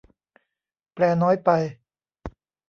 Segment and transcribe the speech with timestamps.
[0.93, 1.49] แปลน้อยไป